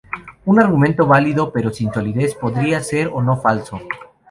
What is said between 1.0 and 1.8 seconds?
válido pero